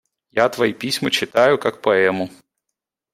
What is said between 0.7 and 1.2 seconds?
письма